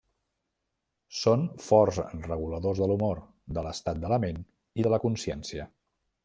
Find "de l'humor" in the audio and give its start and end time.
2.85-3.21